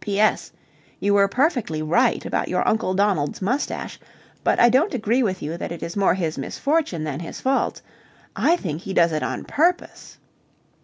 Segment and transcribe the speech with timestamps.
[0.00, 0.52] P.S.
[1.00, 3.98] You were perfectly right about your Uncle Donald's moustache,
[4.44, 7.82] but I don't agree with you that it is more his misfortune than his fault.
[8.36, 10.18] I think he does it on purpose.